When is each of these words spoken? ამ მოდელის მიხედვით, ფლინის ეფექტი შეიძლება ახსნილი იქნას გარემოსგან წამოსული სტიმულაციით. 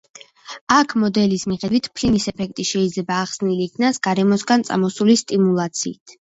ამ 0.75 0.93
მოდელის 1.01 1.43
მიხედვით, 1.51 1.89
ფლინის 1.99 2.25
ეფექტი 2.31 2.65
შეიძლება 2.69 3.19
ახსნილი 3.27 3.69
იქნას 3.71 4.01
გარემოსგან 4.09 4.67
წამოსული 4.71 5.19
სტიმულაციით. 5.25 6.19